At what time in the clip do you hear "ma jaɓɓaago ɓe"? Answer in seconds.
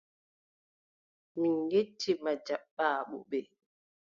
2.23-3.39